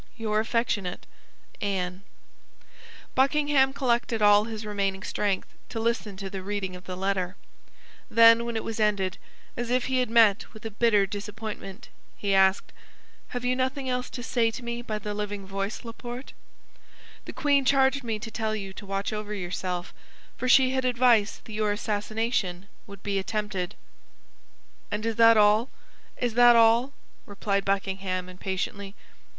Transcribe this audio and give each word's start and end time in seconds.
"Your 0.17 0.39
affectionate 0.39 1.05
"ANNE" 1.61 2.01
Buckingham 3.13 3.71
collected 3.71 4.19
all 4.19 4.45
his 4.45 4.65
remaining 4.65 5.03
strength 5.03 5.53
to 5.69 5.79
listen 5.79 6.17
to 6.17 6.27
the 6.27 6.41
reading 6.41 6.75
of 6.75 6.85
the 6.85 6.95
letter; 6.97 7.35
then, 8.09 8.43
when 8.43 8.55
it 8.55 8.63
was 8.63 8.79
ended, 8.79 9.19
as 9.55 9.69
if 9.69 9.85
he 9.85 9.99
had 9.99 10.09
met 10.09 10.55
with 10.55 10.65
a 10.65 10.71
bitter 10.71 11.05
disappointment, 11.05 11.89
he 12.17 12.33
asked, 12.33 12.73
"Have 13.27 13.45
you 13.45 13.55
nothing 13.55 13.89
else 13.91 14.09
to 14.09 14.23
say 14.23 14.49
to 14.49 14.63
me 14.63 14.81
by 14.81 14.97
the 14.97 15.13
living 15.13 15.45
voice, 15.45 15.85
Laporte?" 15.85 16.33
"The 17.25 17.33
queen 17.33 17.63
charged 17.63 18.03
me 18.03 18.17
to 18.17 18.31
tell 18.31 18.55
you 18.55 18.73
to 18.73 18.85
watch 18.87 19.13
over 19.13 19.35
yourself, 19.35 19.93
for 20.35 20.49
she 20.49 20.71
had 20.71 20.83
advice 20.83 21.41
that 21.43 21.53
your 21.53 21.71
assassination 21.71 22.67
would 22.87 23.03
be 23.03 23.19
attempted." 23.19 23.75
"And 24.89 25.05
is 25.05 25.17
that 25.17 25.37
all—is 25.37 26.33
that 26.33 26.55
all?" 26.55 26.93
replied 27.27 27.63
Buckingham, 27.65 28.27
impatiently. 28.29 28.95